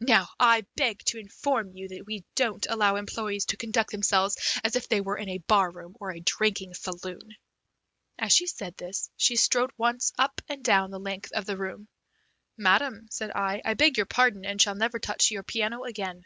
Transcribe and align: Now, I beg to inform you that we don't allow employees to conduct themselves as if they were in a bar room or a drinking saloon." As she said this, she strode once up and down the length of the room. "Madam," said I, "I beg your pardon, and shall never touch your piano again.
Now, 0.00 0.28
I 0.38 0.66
beg 0.76 1.02
to 1.06 1.18
inform 1.18 1.72
you 1.74 1.88
that 1.88 2.04
we 2.04 2.24
don't 2.34 2.66
allow 2.68 2.96
employees 2.96 3.46
to 3.46 3.56
conduct 3.56 3.90
themselves 3.90 4.36
as 4.62 4.76
if 4.76 4.86
they 4.86 5.00
were 5.00 5.16
in 5.16 5.30
a 5.30 5.38
bar 5.38 5.70
room 5.70 5.96
or 5.98 6.10
a 6.12 6.20
drinking 6.20 6.74
saloon." 6.74 7.34
As 8.18 8.32
she 8.34 8.46
said 8.46 8.76
this, 8.76 9.08
she 9.16 9.34
strode 9.36 9.70
once 9.78 10.12
up 10.18 10.42
and 10.46 10.62
down 10.62 10.90
the 10.90 11.00
length 11.00 11.32
of 11.32 11.46
the 11.46 11.56
room. 11.56 11.88
"Madam," 12.58 13.06
said 13.10 13.30
I, 13.30 13.62
"I 13.64 13.72
beg 13.72 13.96
your 13.96 14.04
pardon, 14.04 14.44
and 14.44 14.60
shall 14.60 14.74
never 14.74 14.98
touch 14.98 15.30
your 15.30 15.42
piano 15.42 15.84
again. 15.84 16.24